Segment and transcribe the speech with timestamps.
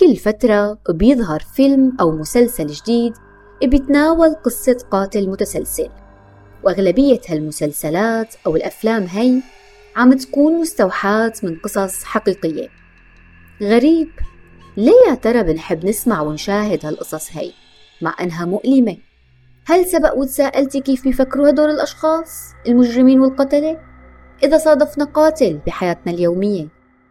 [0.00, 3.12] كل فترة بيظهر فيلم أو مسلسل جديد
[3.64, 5.88] بيتناول قصة قاتل متسلسل
[6.64, 9.42] وأغلبية هالمسلسلات أو الأفلام هي
[9.96, 12.68] عم تكون مستوحاة من قصص حقيقية
[13.62, 14.08] غريب
[14.76, 17.52] ليه يا ترى بنحب نسمع ونشاهد هالقصص هي
[18.02, 18.96] مع أنها مؤلمة
[19.66, 23.78] هل سبق وتساءلتي كيف بيفكروا هدول الأشخاص المجرمين والقتلة؟
[24.42, 26.68] إذا صادفنا قاتل بحياتنا اليومية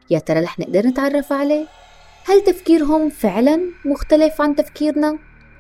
[0.10, 1.66] يا ترى رح نقدر نتعرف عليه؟
[2.28, 5.20] هل تفكيرهم فعلا مختلف عن تفكيرنا؟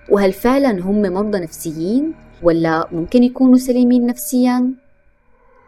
[0.09, 4.73] وهل فعلا هم مرضى نفسيين؟ ولا ممكن يكونوا سليمين نفسيا؟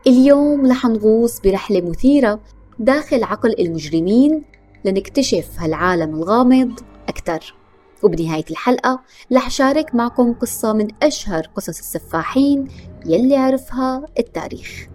[0.08, 2.40] اليوم رح نغوص برحلة مثيرة
[2.80, 4.44] داخل عقل المجرمين
[4.86, 7.55] لنكتشف هالعالم الغامض أكثر
[8.04, 9.02] وبنهاية الحلقة
[9.34, 12.68] رح شارك معكم قصة من أشهر قصص السفاحين
[13.05, 14.88] يلي عرفها التاريخ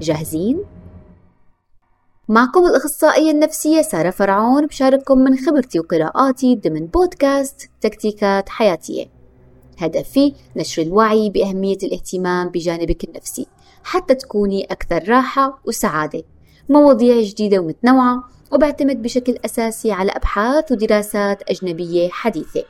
[0.00, 0.64] جاهزين؟
[2.30, 9.06] معكم الأخصائية النفسية سارة فرعون بشارككم من خبرتي وقراءاتي ضمن بودكاست تكتيكات حياتية.
[9.78, 13.46] هدفي نشر الوعي بأهمية الاهتمام بجانبك النفسي
[13.84, 16.22] حتى تكوني أكثر راحة وسعادة.
[16.68, 22.64] مواضيع جديدة ومتنوعة وبعتمد بشكل أساسي على أبحاث ودراسات أجنبية حديثة.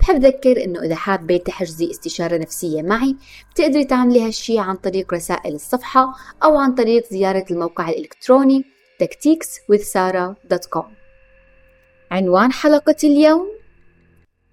[0.00, 3.16] بحب ذكر إنه إذا حابة تحجزي استشارة نفسية معي
[3.50, 8.64] بتقدري تعملي هالشي عن طريق رسائل الصفحة أو عن طريق زيارة الموقع الإلكتروني
[9.00, 10.84] tacticswithsara.com
[12.10, 13.48] عنوان حلقة اليوم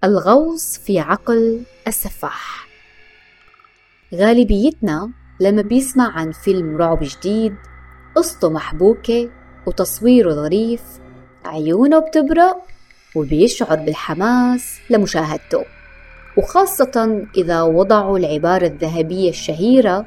[0.04, 2.68] الغوص في عقل السفاح.
[4.14, 5.10] غالبيتنا
[5.40, 7.54] لما بيسمع عن فيلم رعب جديد
[8.16, 9.30] قصته محبوكة
[9.66, 10.82] وتصويره ظريف
[11.44, 12.56] عيونه بتبرق
[13.14, 15.64] وبيشعر بالحماس لمشاهدته.
[16.36, 20.06] وخاصة إذا وضعوا العبارة الذهبية الشهيرة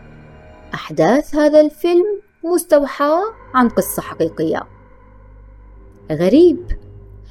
[0.73, 4.63] أحداث هذا الفيلم مستوحاة عن قصة حقيقية.
[6.11, 6.57] غريب.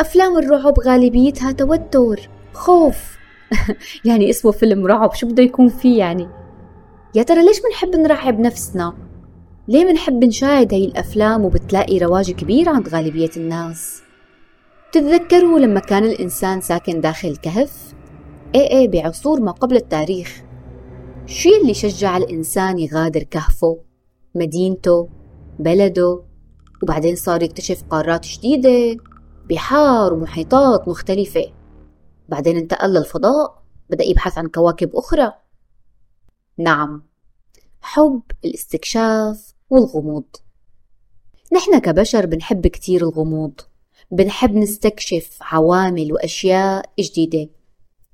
[0.00, 3.18] أفلام الرعب غالبيتها توتر خوف.
[4.04, 6.28] يعني اسمه فيلم رعب شو بده يكون فيه يعني؟
[7.14, 8.94] يا ترى ليش بنحب نرعب نفسنا؟
[9.68, 14.02] ليه بنحب نشاهد هاي الأفلام وبتلاقي رواج كبير عند غالبية الناس؟
[14.92, 17.94] تتذكروا لما كان الإنسان ساكن داخل الكهف؟
[18.54, 20.42] إيه إيه بعصور ما قبل التاريخ.
[21.26, 23.89] شو اللي شجع الإنسان يغادر كهفه؟
[24.34, 25.08] مدينته
[25.58, 26.22] بلده
[26.82, 29.02] وبعدين صار يكتشف قارات جديدة
[29.48, 31.52] بحار ومحيطات مختلفة.
[32.28, 35.32] بعدين انتقل للفضاء بدأ يبحث عن كواكب أخرى.
[36.58, 37.02] نعم
[37.80, 40.24] حب الاستكشاف والغموض.
[41.52, 43.60] نحن كبشر بنحب كتير الغموض.
[44.10, 47.48] بنحب نستكشف عوامل وأشياء جديدة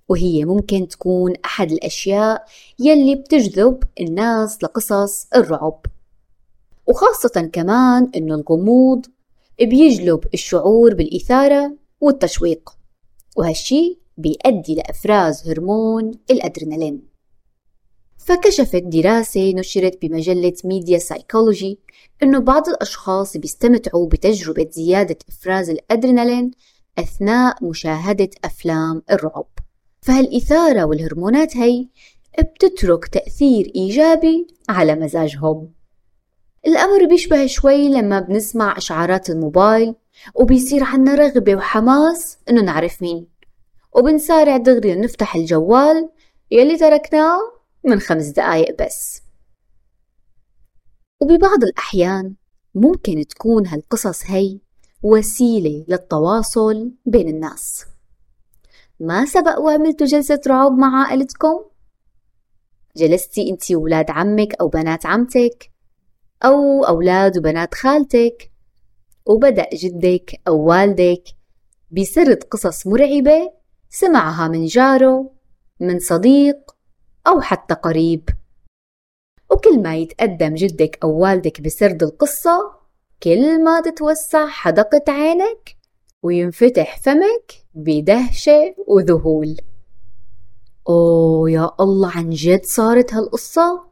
[0.08, 2.44] وهي ممكن تكون أحد الأشياء
[2.78, 5.86] يلي بتجذب الناس لقصص الرعب.
[6.86, 9.06] وخاصة كمان إنه الغموض
[9.60, 12.70] بيجلب الشعور بالإثارة والتشويق
[13.36, 17.02] وهالشي بيؤدي لإفراز هرمون الأدرينالين.
[18.18, 21.78] فكشفت دراسة نشرت بمجلة Media Psychology
[22.22, 26.50] إنه بعض الأشخاص بيستمتعوا بتجربة زيادة إفراز الأدرينالين
[26.98, 29.48] أثناء مشاهدة أفلام الرعب.
[30.00, 31.86] فهالإثارة والهرمونات هي
[32.38, 35.75] بتترك تأثير إيجابي على مزاجهم.
[36.66, 39.94] الأمر بيشبه شوي لما بنسمع إشعارات الموبايل
[40.34, 43.28] وبيصير عنا رغبة وحماس إنه نعرف مين.
[43.92, 46.08] وبنسارع دغري نفتح الجوال
[46.50, 47.38] يلي تركناه
[47.84, 49.22] من خمس دقايق بس.
[51.20, 52.34] وببعض الأحيان
[52.74, 54.58] ممكن تكون هالقصص هي
[55.02, 57.84] وسيلة للتواصل بين الناس.
[59.00, 61.64] ما سبق وعملتوا جلسة رعب مع عائلتكم؟
[62.96, 65.75] جلستي انتي وولاد عمك أو بنات عمتك؟
[66.44, 68.50] أو أولاد وبنات خالتك
[69.26, 71.24] وبدأ جدك أو والدك
[71.90, 73.52] بسرد قصص مرعبة
[73.90, 75.30] سمعها من جاره
[75.80, 76.56] من صديق
[77.26, 78.28] أو حتى قريب
[79.50, 82.72] وكل ما يتقدم جدك أو والدك بسرد القصة
[83.22, 85.76] كل ما تتوسع حدقة عينك
[86.22, 89.56] وينفتح فمك بدهشة وذهول
[90.88, 93.85] أوه يا الله عن جد صارت هالقصة؟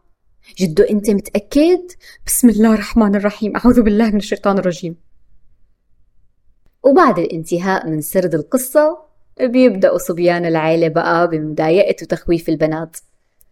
[0.58, 1.80] جدو أنت متأكد؟
[2.26, 3.56] بسم الله الرحمن الرحيم.
[3.56, 4.96] أعوذ بالله من الشيطان الرجيم.
[6.82, 8.98] وبعد الانتهاء من سرد القصة
[9.40, 12.96] بيبدأوا صبيان العيلة بقى بمضايقة وتخويف البنات.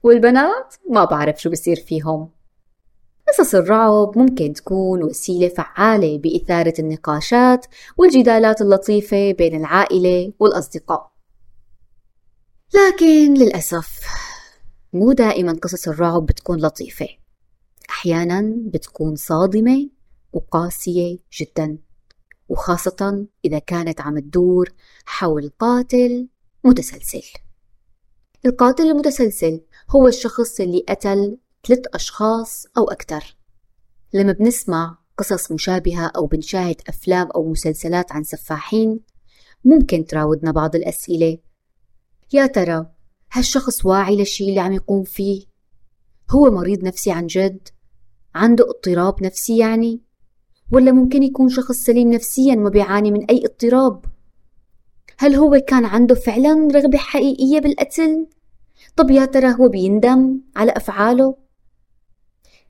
[0.02, 2.28] والبنات ما بعرف شو بصير فيهم.
[3.28, 7.66] قصص الرعب ممكن تكون وسيلة فعالة بإثارة النقاشات
[7.96, 11.12] والجدالات اللطيفة بين العائلة والأصدقاء.
[12.74, 14.00] لكن للأسف
[14.92, 17.08] مو دائما قصص الرعب بتكون لطيفة.
[17.90, 19.90] أحيانا بتكون صادمة
[20.32, 21.78] وقاسية جدا
[22.48, 24.72] وخاصة إذا كانت عم تدور
[25.04, 26.28] حول قاتل
[26.64, 27.22] متسلسل.
[28.46, 29.60] القاتل المتسلسل
[29.90, 33.36] هو الشخص اللي قتل ثلاث أشخاص أو أكثر.
[34.14, 39.00] لما بنسمع قصص مشابهة أو بنشاهد أفلام أو مسلسلات عن سفاحين
[39.64, 41.38] ممكن تراودنا بعض الأسئلة.
[42.32, 42.86] يا ترى
[43.32, 45.44] هالشخص واعي للشي اللي عم يقوم فيه؟
[46.30, 47.68] هو مريض نفسي عن جد؟
[48.34, 50.00] عنده اضطراب نفسي يعني؟
[50.72, 54.04] ولا ممكن يكون شخص سليم نفسيا وما بيعاني من أي اضطراب؟
[55.18, 58.26] هل هو كان عنده فعلا رغبة حقيقية بالقتل؟
[58.96, 61.36] طب يا ترى هو بيندم على أفعاله؟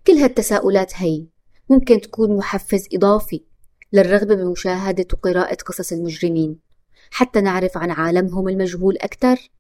[0.07, 1.27] كل هالتساؤلات هي
[1.71, 3.45] ممكن تكون محفز إضافي
[3.93, 6.59] للرغبة بمشاهدة وقراءة قصص المجرمين
[7.11, 9.51] حتى نعرف عن عالمهم المجهول أكثر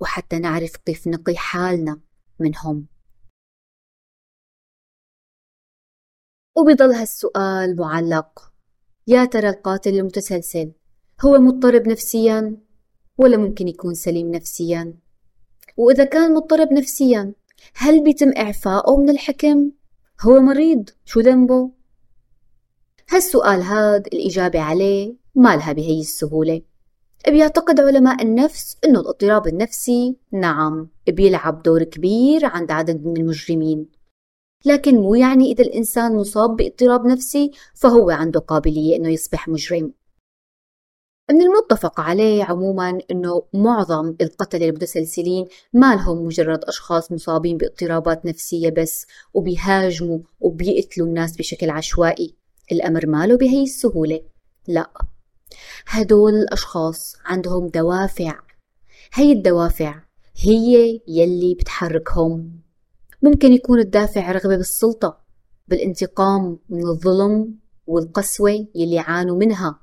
[0.00, 2.00] وحتى نعرف كيف نقي حالنا
[2.40, 2.86] منهم.
[6.56, 8.52] وبضل هالسؤال معلق.
[9.06, 10.72] يا ترى القاتل المتسلسل
[11.24, 12.56] هو مضطرب نفسيا
[13.18, 14.94] ولا ممكن يكون سليم نفسيا؟
[15.76, 17.34] وإذا كان مضطرب نفسيا
[17.74, 19.70] هل بيتم إعفائه من الحكم؟
[20.20, 21.70] هو مريض؟ شو ذنبه؟
[23.10, 26.62] هالسؤال هاد الإجابة عليه ما لها بهي السهولة.
[27.28, 33.88] بيعتقد علماء النفس أنه الاضطراب النفسي نعم بيلعب دور كبير عند عدد من المجرمين.
[34.64, 39.92] لكن مو يعني إذا الإنسان مصاب باضطراب نفسي فهو عنده قابلية أنه يصبح مجرم.
[41.30, 48.70] من المتفق عليه عموما أنه معظم القتلة المتسلسلين ما لهم مجرد أشخاص مصابين باضطرابات نفسية
[48.70, 52.34] بس وبيهاجموا وبيقتلوا الناس بشكل عشوائي.
[52.72, 54.20] الأمر ماله بهي السهولة؟
[54.68, 54.90] لا.
[55.86, 58.40] هدول الأشخاص عندهم دوافع.
[59.14, 60.02] هي الدوافع
[60.36, 62.60] هي يلي بتحركهم.
[63.22, 65.20] ممكن يكون الدافع رغبة بالسلطة
[65.68, 67.54] بالانتقام من الظلم
[67.86, 69.80] والقسوة يلي عانوا منها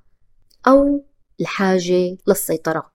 [0.67, 1.05] أو
[1.41, 2.93] الحاجة للسيطرة.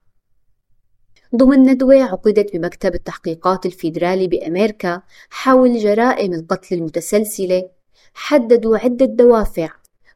[1.36, 7.70] ضمن ندوة عقدت بمكتب التحقيقات الفيدرالي بأمريكا حول جرائم القتل المتسلسلة
[8.14, 9.68] حددوا عدة دوافع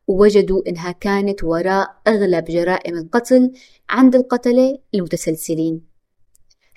[0.07, 3.53] ووجدوا إنها كانت وراء أغلب جرائم القتل
[3.91, 5.87] عند القتلة المتسلسلين.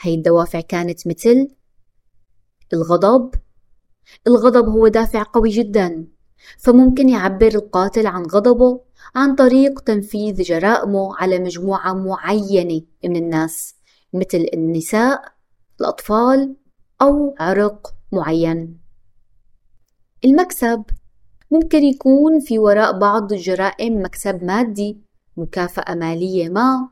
[0.01, 1.47] هي الدوافع كانت مثل
[2.73, 3.35] الغضب.
[4.27, 6.07] الغضب هو دافع قوي جدا
[6.57, 8.81] فممكن يعبر القاتل عن غضبه
[9.15, 13.75] عن طريق تنفيذ جرائمه على مجموعة معينة من الناس
[14.13, 15.21] مثل النساء
[15.81, 16.55] الأطفال
[17.01, 18.79] أو عرق معين.
[20.25, 20.83] المكسب
[21.51, 25.01] ممكن يكون في وراء بعض الجرائم مكسب مادي
[25.37, 26.89] مكافأة مالية ما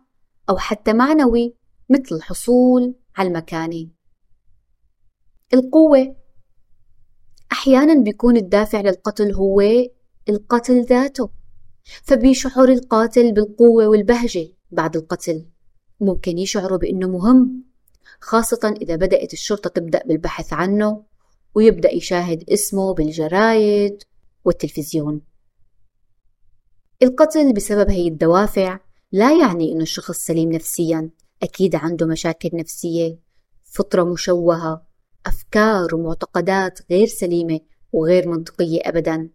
[0.49, 1.55] أو حتى معنوي
[1.89, 3.87] مثل الحصول على المكانة.
[5.53, 6.15] القوة.
[7.51, 9.61] أحيانا بيكون الدافع للقتل هو
[10.29, 11.29] القتل ذاته
[12.03, 15.45] فبيشعر القاتل بالقوة والبهجة بعد القتل.
[15.99, 17.63] ممكن يشعروا بأنه مهم
[18.19, 21.03] خاصة إذا بدأت الشرطة تبدأ بالبحث عنه
[21.55, 24.03] ويبدأ يشاهد اسمه بالجرايد
[24.45, 25.21] والتلفزيون.
[27.03, 28.79] القتل بسبب هي الدوافع
[29.11, 31.09] لا يعني أنه الشخص سليم نفسيا
[31.43, 33.17] أكيد عنده مشاكل نفسية
[33.63, 34.85] فطرة مشوهة
[35.25, 37.59] أفكار ومعتقدات غير سليمة
[37.91, 39.29] وغير منطقية أبدا.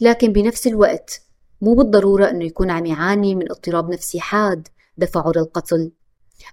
[0.00, 1.22] لكن بنفس الوقت
[1.60, 4.68] مو بالضرورة أنه يكون عم يعاني من اضطراب نفسي حاد
[4.98, 5.92] دفعه للقتل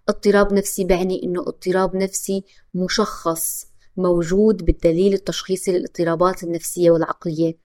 [0.10, 3.71] اضطراب نفسي بعني أنه اضطراب نفسي مشخص.
[3.98, 7.58] موجود بالدليل التشخيصي للاضطرابات النفسية والعقلية.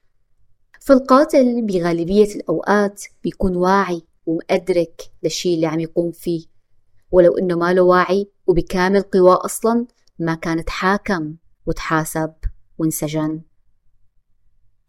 [0.80, 6.46] فالقاتل بغالبية الأوقات بيكون واعي ومأدرك للشي اللي عم يقوم فيه
[7.10, 9.86] ولو إنه ما له واعي وبكامل قواه أصلا
[10.18, 12.32] ما كان تحاكم وتحاسب
[12.78, 13.40] وانسجن.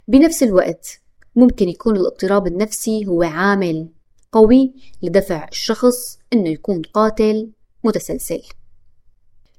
[0.08, 1.00] بنفس الوقت
[1.36, 3.88] ممكن يكون الاضطراب النفسي هو عامل
[4.32, 7.52] قوي لدفع الشخص إنه يكون قاتل
[7.84, 8.42] متسلسل.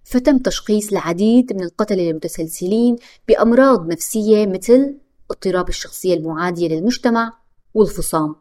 [0.10, 2.96] فتم تشخيص العديد من القتلة المتسلسلين
[3.28, 4.98] بأمراض نفسية مثل
[5.32, 7.40] اضطراب الشخصية المعادية للمجتمع
[7.74, 8.36] والفصام.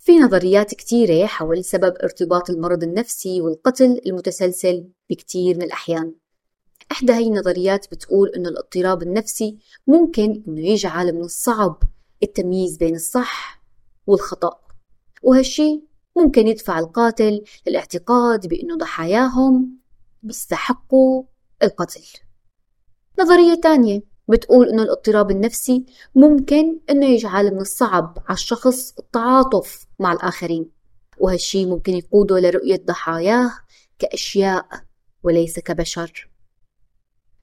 [0.00, 6.14] في نظريات كثيرة حول سبب ارتباط المرض النفسي والقتل المتسلسل بكثير من الأحيان.
[6.92, 11.82] إحدى هي النظريات بتقول إنه الاضطراب النفسي ممكن إنه يجعل من الصعب
[12.22, 13.62] التمييز بين الصح
[14.06, 14.60] والخطأ.
[15.22, 15.82] وهالشي
[16.16, 19.81] ممكن يدفع القاتل للاعتقاد بأنه ضحاياهم
[20.22, 21.24] بيستحقوا
[21.62, 22.04] القتل.
[23.20, 30.12] نظرية تانية بتقول إنه الاضطراب النفسي ممكن إنه يجعل من الصعب على الشخص التعاطف مع
[30.12, 30.70] الآخرين
[31.18, 33.50] وهالشي ممكن يقوده لرؤية ضحاياه
[33.98, 34.66] كأشياء
[35.22, 36.30] وليس كبشر.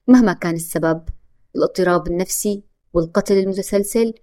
[0.07, 1.03] مهما كان السبب
[1.55, 4.13] الاضطراب النفسي والقتل المتسلسل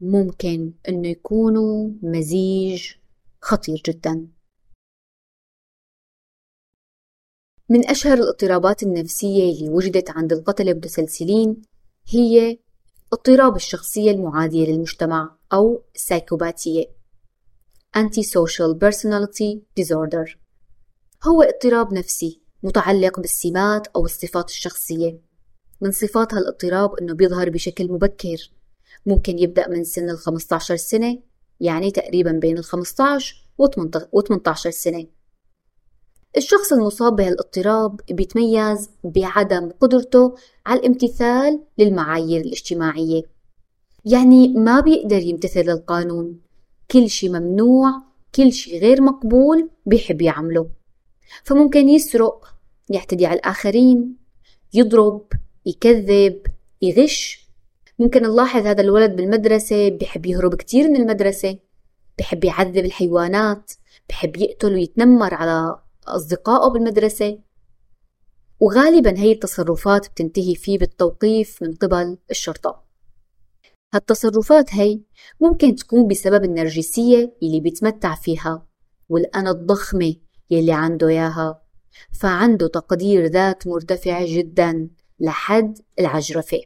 [0.00, 2.90] ممكن أنه يكونوا مزيج
[3.40, 4.26] خطير جدا.
[7.72, 11.62] من أشهر الاضطرابات النفسية اللي وجدت عند القتلة المتسلسلين
[12.08, 12.58] هي
[13.12, 16.84] اضطراب الشخصية المعادية للمجتمع أو السايكوباتية
[17.96, 20.36] Antisocial Personality Disorder.
[21.24, 25.20] هو اضطراب نفسي متعلق بالسمات أو الصفات الشخصية.
[25.80, 28.50] من صفات هالاضطراب أنه بيظهر بشكل مبكر.
[29.06, 31.22] ممكن يبدأ من سن ال 15 سنة
[31.60, 33.66] يعني تقريبا بين ال 15 و
[34.20, 35.06] 18 سنة.
[36.36, 40.34] الشخص المصاب بهالاضطراب بيتميز بعدم قدرته
[40.66, 43.22] على الامتثال للمعايير الاجتماعية.
[44.04, 46.40] يعني ما بيقدر يمتثل للقانون.
[46.90, 48.02] كل شي ممنوع
[48.34, 50.70] كل شي غير مقبول بيحب يعمله.
[51.44, 52.54] فممكن يسرق
[52.88, 54.16] يعتدي على الآخرين
[54.74, 55.26] يضرب
[55.66, 56.42] يكذب
[56.82, 57.48] يغش.
[57.98, 61.58] ممكن نلاحظ هذا الولد بالمدرسة بيحب يهرب كتير من المدرسة
[62.18, 63.72] بحب يعذب الحيوانات
[64.08, 65.78] بحب يقتل ويتنمر على
[66.08, 67.38] أصدقائه بالمدرسة.
[68.60, 72.82] وغالبا هي التصرفات بتنتهي فيه بالتوقيف من قبل الشرطة.
[73.94, 75.00] هالتصرفات هي
[75.40, 78.66] ممكن تكون بسبب النرجسية اللي بيتمتع فيها
[79.08, 80.14] والأنا الضخمة
[80.50, 81.62] يلي عنده ياها
[82.12, 84.90] فعنده تقدير ذات مرتفع جدا
[85.20, 86.60] لحد العجرفة.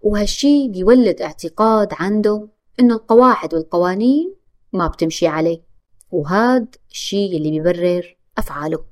[0.00, 2.48] وهالشي بيولد اعتقاد عنده
[2.80, 4.34] إنه القواعد والقوانين
[4.72, 5.62] ما بتمشي عليه.
[6.10, 8.84] وهاد الشي اللي بيبرر أفعاله.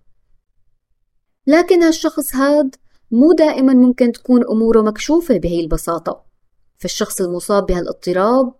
[1.46, 2.76] لكن هالشخص هاد
[3.10, 6.24] مو دائما ممكن تكون أموره مكشوفة بهي البساطة.
[6.78, 8.54] فالشخص المصاب بهالاضطراب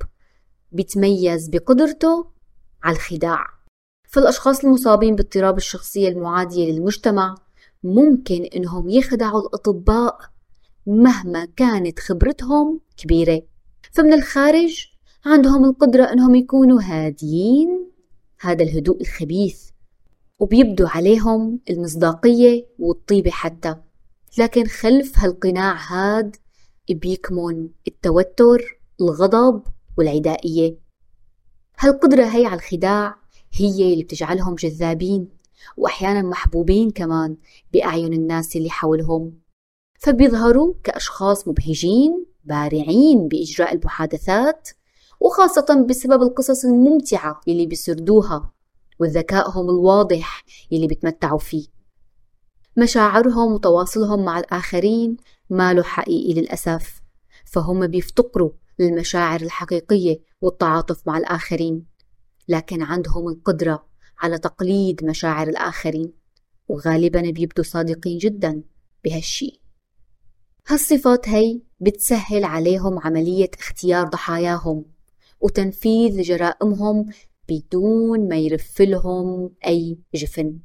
[0.72, 2.26] بيتميز بقدرته
[2.82, 3.46] على الخداع.
[4.08, 7.34] فالأشخاص المصابين باضطراب الشخصية المعادية للمجتمع
[7.84, 10.18] ممكن إنهم يخدعوا الأطباء
[10.86, 13.42] مهما كانت خبرتهم كبيرة.
[13.92, 14.86] فمن الخارج
[15.26, 17.90] عندهم القدرة إنهم يكونوا هاديين.
[18.40, 19.66] هذا الهدوء الخبيث
[20.38, 23.76] وبيبدو عليهم المصداقية والطيبة حتى.
[24.38, 26.36] لكن خلف هالقناع هاد
[26.90, 29.62] بيكمن التوتر الغضب
[29.98, 30.78] والعدائية.
[31.78, 33.16] هالقدرة هي على الخداع
[33.52, 35.28] هي اللي بتجعلهم جذابين
[35.76, 37.36] وأحيانا محبوبين كمان
[37.72, 39.38] بأعين الناس اللي حولهم.
[39.98, 44.68] فبيظهروا كأشخاص مبهجين بارعين بإجراء المحادثات
[45.20, 48.55] وخاصة بسبب القصص الممتعة اللي بيسردوها.
[48.98, 51.66] وذكائهم الواضح اللي بيتمتعوا فيه.
[52.76, 55.16] مشاعرهم وتواصلهم مع الآخرين
[55.50, 57.02] ما له حقيقي للأسف
[57.44, 61.86] فهم بيفتقروا للمشاعر الحقيقية والتعاطف مع الآخرين
[62.48, 63.86] لكن عندهم القدرة
[64.18, 66.12] على تقليد مشاعر الآخرين
[66.68, 68.62] وغالبا بيبدوا صادقين جدا
[69.04, 69.60] بهالشي.
[70.68, 74.84] هالصفات هي بتسهل عليهم عملية اختيار ضحاياهم
[75.40, 77.06] وتنفيذ جرائمهم
[77.48, 80.58] بدون ما يرف لهم أي جفن.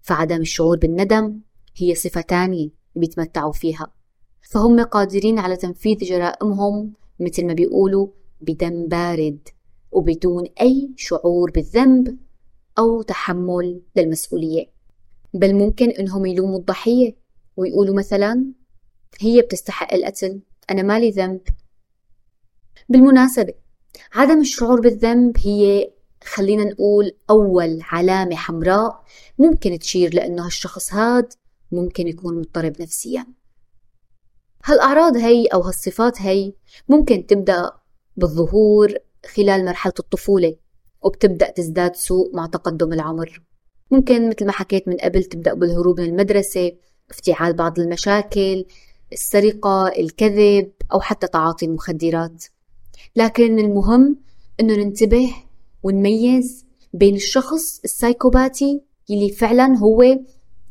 [0.00, 1.40] فعدم الشعور بالندم
[1.76, 3.92] هي صفة تانية بيتمتعوا فيها.
[4.40, 8.08] فهم قادرين على تنفيذ جرائمهم مثل ما بيقولوا
[8.40, 9.48] بدم بارد
[9.92, 12.18] وبدون أي شعور بالذنب
[12.78, 14.66] أو تحمل للمسؤولية.
[15.34, 17.16] بل ممكن إنهم يلوموا الضحية
[17.56, 18.52] ويقولوا مثلا
[19.20, 20.40] هي بتستحق القتل
[20.70, 21.40] أنا مالي ذنب.
[22.88, 23.54] بالمناسبة
[24.14, 25.90] عدم الشعور بالذنب هي
[26.24, 29.04] خلينا نقول أول علامة حمراء
[29.38, 31.32] ممكن تشير لأنه هالشخص هاد
[31.72, 33.26] ممكن يكون مضطرب نفسيا.
[34.64, 36.52] هالأعراض هي أو هالصفات هي
[36.88, 37.70] ممكن تبدأ
[38.16, 38.94] بالظهور
[39.34, 40.56] خلال مرحلة الطفولة
[41.02, 43.42] وبتبدأ تزداد سوء مع تقدم العمر.
[43.90, 46.72] ممكن مثل ما حكيت من قبل تبدأ بالهروب من المدرسة
[47.10, 48.64] افتعال بعض المشاكل
[49.12, 52.44] السرقة الكذب أو حتى تعاطي المخدرات
[53.18, 54.16] لكن المهم
[54.60, 55.34] أنه ننتبه
[55.82, 60.02] ونميز بين الشخص السايكوباتي اللي فعلا هو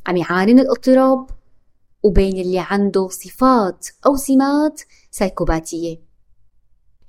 [0.07, 1.27] عم يعاني من الاضطراب
[2.03, 5.97] وبين اللي عنده صفات أو سمات سايكوباتية.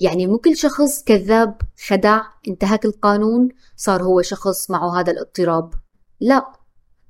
[0.00, 5.75] يعني مو كل شخص كذاب خدع انتهك القانون صار هو شخص معه هذا الاضطراب.
[6.21, 6.52] لا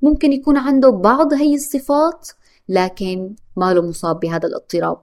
[0.03, 2.29] ممكن يكون عنده بعض هي الصفات
[2.69, 5.03] لكن ما له مصاب بهذا الاضطراب.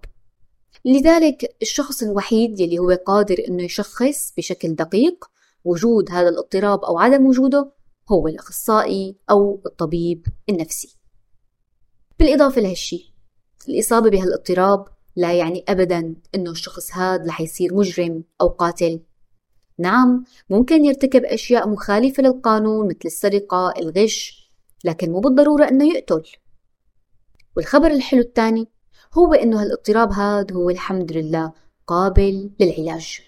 [0.86, 5.26] لذلك الشخص الوحيد يلي هو قادر إنه يشخص بشكل دقيق
[5.64, 7.72] وجود هذا الاضطراب أو عدم وجوده
[8.12, 10.98] هو الأخصائي أو الطبيب النفسي.
[12.20, 13.14] بالإضافة لهالشي
[13.70, 19.00] الإصابة بهالاضطراب لا يعني ابدا إنه الشخص هذا رح يصير مجرم أو قاتل.
[19.80, 24.50] نعم ممكن يرتكب أشياء مخالفة للقانون مثل السرقة الغش
[24.84, 26.24] لكن مو بالضرورة إنه يقتل.
[27.58, 28.68] والخبر الحلو الثاني
[29.18, 31.54] هو إنه هالاضطراب هذا هو الحمد لله
[31.88, 33.22] قابل للعلاج.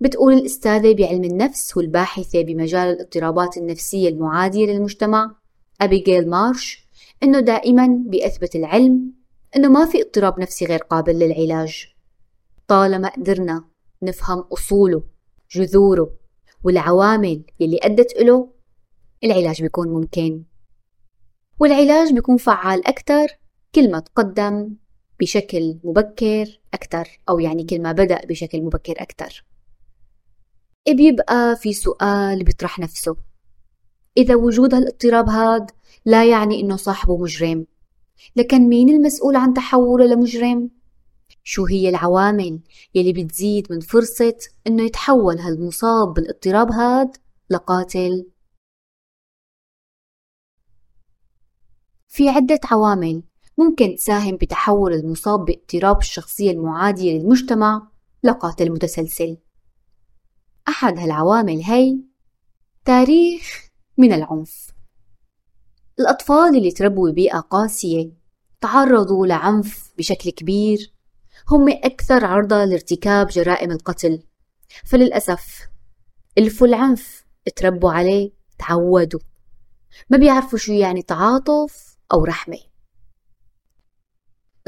[0.00, 5.34] بتقول الأستاذة بعلم النفس والباحثة بمجال الاضطرابات النفسية المعادية للمجتمع
[5.80, 6.88] أبيجيل مارش
[7.22, 9.12] إنه دائما بيثبت العلم
[9.56, 11.86] إنه ما في اضطراب نفسي غير قابل للعلاج.
[12.68, 13.64] طالما قدرنا
[14.02, 15.02] نفهم أصوله
[15.50, 16.10] جذوره
[16.64, 18.50] والعوامل يلي أدت إله
[19.24, 20.44] العلاج بيكون ممكن.
[21.58, 23.26] والعلاج بيكون فعال أكثر
[23.74, 24.76] كل ما تقدم.
[25.20, 29.44] بشكل مبكر أكثر أو يعني كل ما بدأ بشكل مبكر أكثر
[30.88, 33.16] بيبقى في سؤال بيطرح نفسه
[34.16, 35.70] إذا وجود هالاضطراب هاد
[36.04, 37.66] لا يعني إنه صاحبه مجرم
[38.36, 40.70] لكن مين المسؤول عن تحوله لمجرم؟
[41.44, 42.60] شو هي العوامل
[42.94, 47.16] يلي بتزيد من فرصة إنه يتحول هالمصاب بالاضطراب هاد
[47.50, 48.26] لقاتل؟
[52.08, 53.22] في عدة عوامل
[53.58, 57.88] ممكن تساهم بتحول المصاب باضطراب الشخصية المعادية للمجتمع
[58.22, 59.36] لقاتل متسلسل.
[60.68, 61.98] أحد هالعوامل هي
[62.84, 64.70] تاريخ من العنف.
[66.00, 68.12] الأطفال اللي تربوا ببيئة قاسية
[68.60, 70.94] تعرضوا لعنف بشكل كبير.
[71.50, 74.22] هم أكثر عرضة لارتكاب جرائم القتل.
[74.84, 75.68] فللأسف
[76.38, 77.24] الفوا العنف
[77.56, 79.20] تربوا عليه تعودوا.
[80.10, 82.67] ما بيعرفوا شو يعني تعاطف أو رحمة.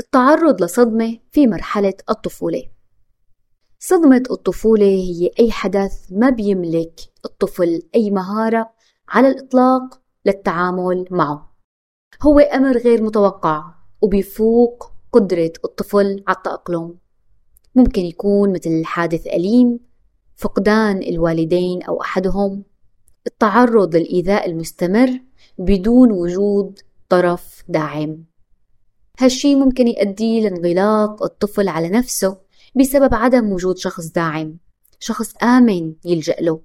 [0.01, 2.63] التعرض لصدمة في مرحلة الطفولة.
[3.79, 8.71] صدمة الطفولة هي أي حدث ما بيملك الطفل أي مهارة
[9.09, 11.57] على الإطلاق للتعامل معه.
[12.23, 16.99] هو أمر غير متوقع وبيفوق قدرة الطفل على التأقلم.
[17.75, 19.81] ممكن يكون مثل حادث أليم
[20.37, 22.65] فقدان الوالدين أو أحدهم
[23.27, 25.21] التعرض للإيذاء المستمر
[25.59, 26.79] بدون وجود
[27.09, 28.30] طرف داعم.
[29.21, 32.39] هالشي ممكن يؤدي لانغلاق الطفل على نفسه
[32.75, 34.59] بسبب عدم وجود شخص داعم
[35.01, 36.61] شخص آمن يلجأ له.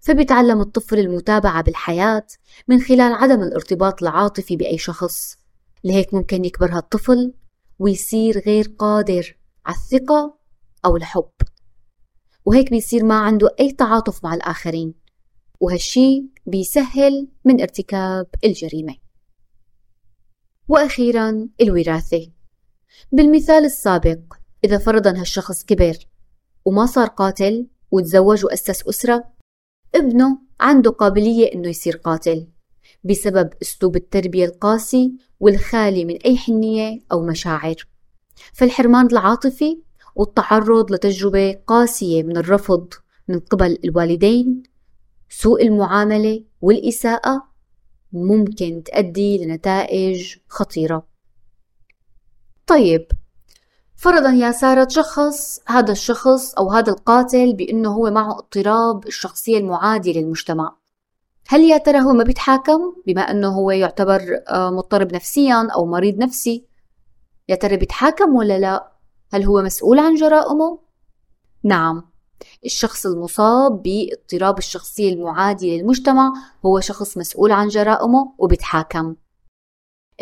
[0.00, 2.26] فبيتعلم الطفل المتابعة بالحياة
[2.68, 5.36] من خلال عدم الارتباط العاطفي بأي شخص.
[5.84, 7.32] لهيك ممكن يكبر هالطفل
[7.78, 10.38] ويصير غير قادر على الثقة
[10.84, 11.30] أو الحب.
[12.44, 14.94] وهيك بيصير ما عنده أي تعاطف مع الآخرين.
[15.60, 19.01] وهالشي بيسهل من ارتكاب الجريمة.
[20.68, 22.30] وأخيرا الوراثة.
[23.12, 24.18] بالمثال السابق
[24.64, 25.96] إذا فرضا هالشخص كبر
[26.64, 29.24] وما صار قاتل وتزوج وأسس أسرة
[29.94, 32.46] ابنه عنده قابلية إنه يصير قاتل
[33.04, 37.74] بسبب أسلوب التربية القاسي والخالي من أي حنية أو مشاعر.
[38.52, 39.82] فالحرمان العاطفي
[40.14, 42.88] والتعرض لتجربة قاسية من الرفض
[43.28, 44.62] من قبل الوالدين
[45.28, 47.51] سوء المعاملة والإساءة
[48.12, 51.06] ممكن تؤدي لنتائج خطيرة.
[52.66, 53.06] طيب
[53.96, 60.20] فرضا يا سارة شخص هذا الشخص أو هذا القاتل بأنه هو معه اضطراب الشخصية المعادية
[60.20, 60.76] للمجتمع.
[61.48, 66.18] هل يا ترى هو ما بيتحاكم بما أنه هو يعتبر آه، مضطرب نفسيا أو مريض
[66.18, 66.66] نفسي؟
[67.48, 68.92] يا ترى بيتحاكم ولا لا؟
[69.32, 70.78] هل هو مسؤول عن جرائمه؟
[71.64, 72.11] نعم.
[72.64, 76.32] الشخص المصاب باضطراب الشخصية المعادية للمجتمع
[76.66, 79.16] هو شخص مسؤول عن جرائمه وبيتحاكم.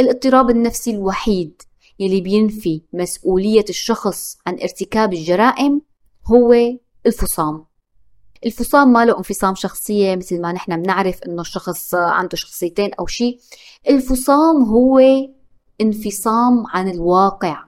[0.00, 1.62] الاضطراب النفسي الوحيد
[1.98, 5.80] يلي بينفي مسؤولية الشخص عن ارتكاب الجرائم
[6.26, 6.54] هو
[7.06, 7.64] الفصام.
[8.46, 13.40] الفصام ما له انفصام شخصية مثل ما نحن بنعرف إنه الشخص عنده شخصيتين أو شيء
[13.88, 15.00] الفصام هو
[15.80, 17.64] انفصام عن الواقع.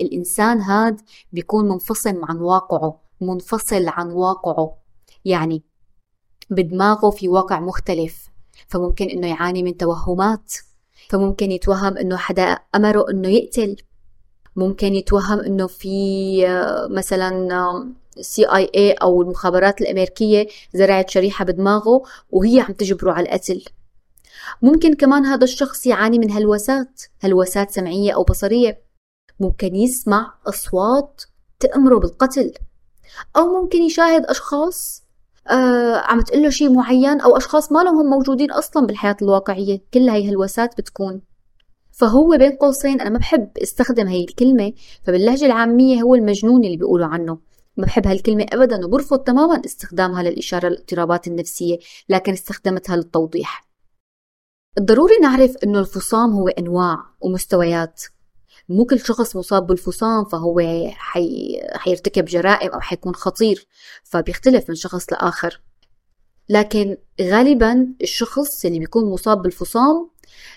[0.00, 1.00] الإنسان هاد
[1.32, 3.05] بيكون منفصل عن واقعه.
[3.20, 4.76] منفصل عن واقعه
[5.24, 5.62] يعني
[6.50, 8.28] بدماغه في واقع مختلف.
[8.68, 10.52] فممكن إنه يعاني من توهمات
[11.08, 13.76] فممكن يتوهم إنه حدا أمره إنه يقتل.
[14.56, 17.48] ممكن يتوهم إنه في آه، مثلا
[18.20, 23.64] سي اي اي أو المخابرات الأمريكية زرعت شريحة بدماغه وهي عم تجبره على القتل.
[24.62, 28.82] ممكن كمان هذا الشخص يعاني من هلوسات هلوسات سمعية أو بصرية.
[29.40, 31.22] ممكن يسمع أصوات
[31.60, 32.52] تأمره بالقتل.
[33.36, 35.06] أو ممكن يشاهد أشخاص
[35.50, 39.80] آه عم تقول له شيء معين أو أشخاص ما لهم موجودين أصلا بالحياة الواقعية.
[39.94, 41.22] كل هاي هلوسات بتكون.
[41.92, 44.72] فهو بين قوسين أنا ما بحب استخدم هي الكلمة
[45.04, 47.38] فباللهجة العامية هو المجنون اللي بيقولوا عنه.
[47.76, 53.66] ما بحب هالكلمة أبدا وبرفض تماما استخدامها للإشارة للاضطرابات النفسية لكن استخدمتها للتوضيح.
[54.78, 58.02] الضروري نعرف أنه الفصام هو أنواع ومستويات.
[58.68, 61.60] مو كل شخص مصاب بالفصام فهو حي...
[61.74, 63.66] حيرتكب جرائم أو حيكون خطير
[64.04, 65.60] فبيختلف من شخص لآخر.
[66.48, 70.10] لكن غالبا الشخص اللي بيكون مصاب بالفصام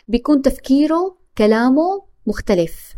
[0.08, 2.93] بيكون تفكيره كلامه مختلف.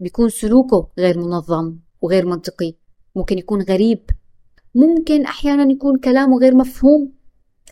[0.00, 2.74] بيكون سلوكه غير منظم وغير منطقي.
[3.16, 4.10] ممكن يكون غريب.
[4.74, 7.12] ممكن أحيانا يكون كلامه غير مفهوم.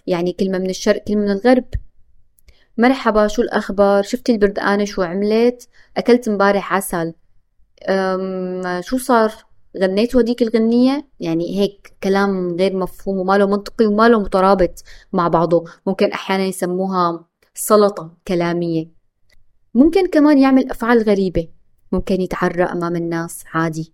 [0.06, 1.64] يعني كلمة من الشرق كلمة من الغرب.
[2.78, 7.14] مرحبا شو الأخبار؟ شفت البردقانة شو عملت؟ أكلت مبارح عسل.
[8.80, 9.32] شو صار؟
[9.82, 14.82] غنيتوا هديك الغنية؟ يعني هيك كلام غير مفهوم وما له منطقي وما له مترابط
[15.12, 15.64] مع بعضه.
[15.86, 18.86] ممكن أحيانا يسموها سلطة كلامية.
[19.74, 21.48] ممكن كمان يعمل أفعال غريبة.
[21.92, 23.92] ممكن يتعرى أمام الناس عادي.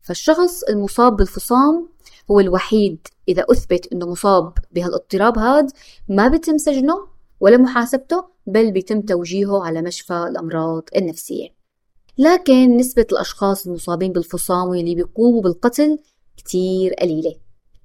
[0.00, 1.88] فالشخص المصاب بالفصام
[2.30, 5.66] هو الوحيد إذا أثبت أنه مصاب بهالاضطراب هذا
[6.08, 11.48] ما بيتم سجنه ولا محاسبته بل بيتم توجيهه على مشفى الأمراض النفسية.
[12.18, 15.98] لكن نسبة الأشخاص المصابين بالفصام واللي بيقوموا بالقتل
[16.36, 17.34] كتير قليلة.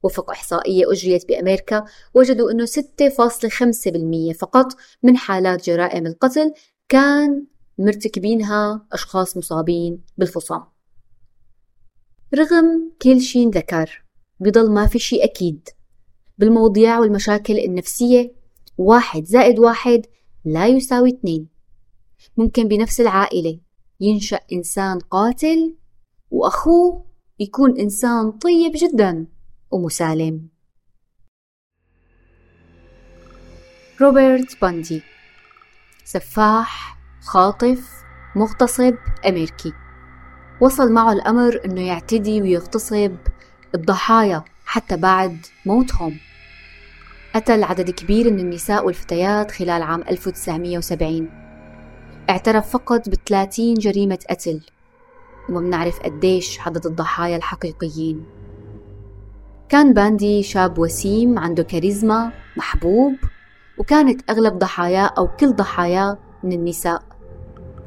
[0.04, 6.54] وفق إحصائية أجريت بأمريكا وجدوا أنه 6.5% فقط من حالات جرائم القتل
[6.90, 7.46] كان
[7.78, 10.64] مرتكبينها أشخاص مصابين بالفصام.
[12.36, 14.06] رغم كل شيء ذكر
[14.40, 15.70] بضل ما في شيء أكيد.
[16.38, 18.41] بالمواضيع والمشاكل النفسية
[18.78, 20.06] واحد زائد واحد
[20.46, 21.48] لا يساوي اثنين.
[22.38, 23.60] ممكن بنفس العائلة
[24.00, 25.76] ينشأ إنسان قاتل
[26.32, 27.06] وأخوه
[27.40, 29.28] يكون إنسان طيب جدا
[29.72, 30.50] ومسالم.
[34.02, 35.02] روبرت باندي
[36.04, 37.92] سفاح خاطف
[38.36, 39.74] مغتصب أمريكي.
[40.62, 43.18] وصل معه الأمر أنه يعتدي ويغتصب
[43.76, 46.20] الضحايا حتى بعد موتهم.
[47.36, 51.30] قتل عدد كبير من النساء والفتيات خلال عام 1970
[52.30, 54.62] اعترف فقط ب 30 جريمة قتل
[55.50, 58.26] وما بنعرف قديش عدد الضحايا الحقيقيين.
[59.70, 63.14] كان باندي شاب وسيم عنده كاريزما محبوب
[63.78, 67.04] وكانت أغلب ضحاياه أو كل ضحاياه من النساء.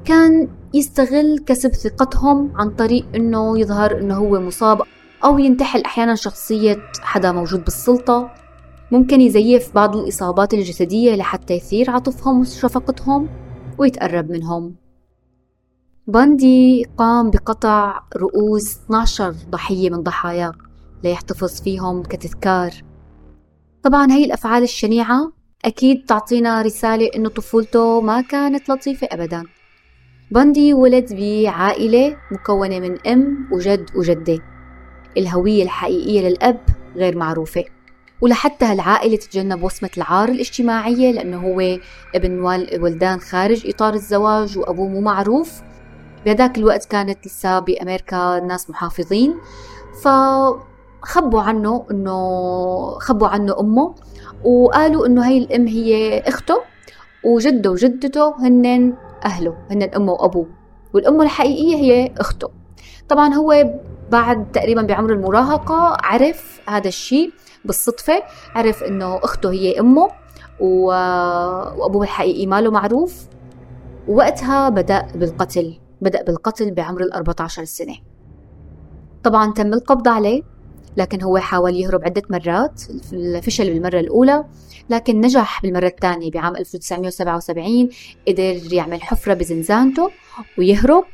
[0.04, 4.83] كان يستغل كسب ثقتهم عن طريق إنه يظهر إنه هو مصاب
[5.24, 8.43] أو ينتحل أحيانا شخصية حدا موجود بالسلطة.
[8.94, 13.28] ممكن يزيف بعض الإصابات الجسدية لحتى يثير عطفهم وشفقتهم
[13.78, 14.74] ويتقرب منهم.
[16.07, 20.52] باندي قام بقطع رؤوس 12 ضحية من ضحاياه
[21.04, 22.70] ليحتفظ فيهم كتذكار.
[23.83, 25.33] طبعا هي الأفعال الشنيعة
[25.64, 29.42] أكيد تعطينا رسالة إنه طفولته ما كانت لطيفة أبدا.
[30.30, 34.38] باندي ولد بعائلة مكونة من أم وجد وجدة.
[35.16, 36.61] الهوية الحقيقية للأب
[36.96, 37.64] غير معروفة.
[38.20, 41.79] ولحتى هالعائلة تتجنب وصمة العار الاجتماعية لأنه هو
[42.14, 42.40] ابن
[42.81, 45.62] ولدان خارج إطار الزواج وأبوه مو معروف.
[46.27, 49.35] بهداك الوقت كانت لسه بأمريكا الناس محافظين.
[50.03, 52.18] فخبوا عنه انه
[52.98, 53.94] خبوا عنه أمه
[54.44, 56.61] وقالوا إنه هي الأم هي أخته
[57.24, 60.46] وجده وجدته هن أهله هن أمه وأبوه.
[60.94, 62.48] والأم الحقيقية هي أخته.
[63.09, 63.74] طبعا هو
[64.14, 67.33] بعد تقريبا بعمر المراهقة عرف هذا الشيء
[67.64, 68.22] بالصدفة
[68.55, 70.09] عرف إنه أخته هي أمه
[70.61, 73.27] وأبوه الحقيقي ماله معروف.
[74.09, 77.94] ووقتها بدأ بالقتل بدأ بالقتل بعمر ال 14 سنة.
[79.24, 80.42] طبعا تم القبض عليه
[80.96, 82.83] لكن هو حاول يهرب عدة مرات
[83.42, 84.44] فشل بالمرة الأولى
[84.90, 87.88] لكن نجح بالمرة الثانية بعام 1977
[88.29, 90.11] قدر يعمل حفرة بزنزانته
[90.59, 91.05] ويهرب.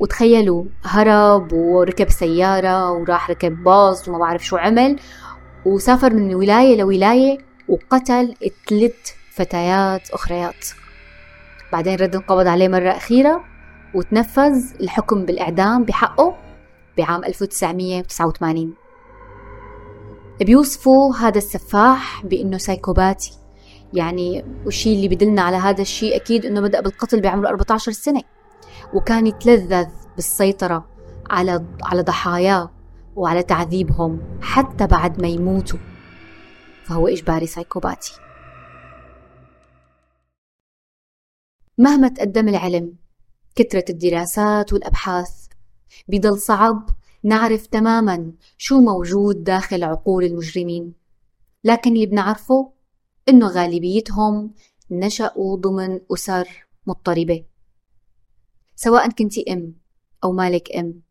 [0.00, 4.98] وتخيلوا هرب وركب سيارة وراح ركب باص وما بعرف شو عمل
[5.66, 8.34] وسافر من ولاية لولاية وقتل
[8.68, 10.66] ثلاث فتيات أخريات.
[11.72, 13.44] بعدين رد انقبض عليه مرة أخيرة
[13.94, 16.36] وتنفذ الحكم بالإعدام بحقه
[16.98, 18.74] بعام 1989
[20.40, 23.32] بيوصفوا هذا السفاح بأنه سايكوباتي.
[23.92, 28.22] يعني والشيء اللي بدلنا على هذا الشيء أكيد أنه بدأ بالقتل بعمر 14 سنة.
[28.94, 30.88] وكان يتلذذ بالسيطرة
[31.30, 32.70] على على ضحاياه
[33.16, 35.78] وعلى تعذيبهم حتى بعد ما يموتوا.
[36.84, 38.12] فهو إجباري سايكوباتي.
[41.78, 42.94] مهما تقدم العلم
[43.54, 45.46] كثرة الدراسات والأبحاث
[46.08, 46.90] بضل صعب
[47.24, 50.94] نعرف تماما شو موجود داخل عقول المجرمين.
[51.64, 52.72] لكن اللي بنعرفه
[53.28, 54.54] إنه غالبيتهم
[54.90, 57.49] نشأوا ضمن أسر مضطربة.
[58.82, 59.74] سواء كنتي أم
[60.24, 61.02] أو مالك أم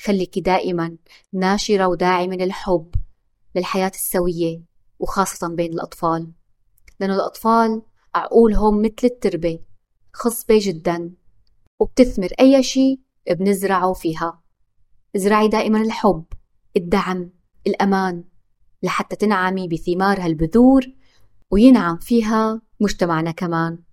[0.00, 0.96] خليكي دائما
[1.32, 2.94] ناشرة وداعمة للحب
[3.54, 4.62] للحياة السوية
[4.98, 6.32] وخاصة بين الأطفال.
[7.00, 7.82] لأنه الأطفال
[8.14, 9.58] عقولهم مثل التربة
[10.12, 11.14] خصبة جدا
[11.80, 14.42] وبتثمر أي شيء بنزرعه فيها.
[15.16, 16.24] ازرعي دائما الحب
[16.76, 17.30] الدعم
[17.66, 18.24] الأمان
[18.82, 20.86] لحتى تنعمي بثمار هالبذور
[21.50, 23.83] وينعم فيها مجتمعنا كمان.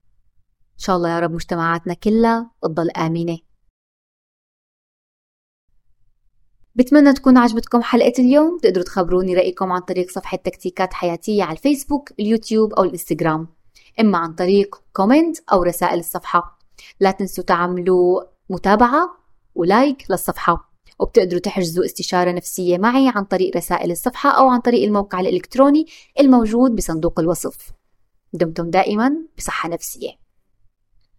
[0.73, 3.37] إن شاء الله يا رب مجتمعاتنا كلها تضل آمنة.
[6.75, 8.57] بتمنى تكون عجبتكم حلقة اليوم.
[8.57, 13.47] تقدروا تخبروني رأيكم عن طريق صفحة تكتيكات حياتية على الفيسبوك اليوتيوب أو الإنستغرام.
[13.99, 16.59] إما عن طريق comment أو رسائل الصفحة.
[16.99, 19.17] لا تنسوا تعملوا متابعة
[19.55, 20.71] و like للصفحة.
[20.99, 25.85] وبتقدروا تحجزوا استشارة نفسية معي عن طريق رسائل الصفحة أو عن طريق الموقع الإلكتروني
[26.19, 27.71] الموجود بصندوق الوصف.
[28.33, 30.20] دمتم دائما بصحة نفسية.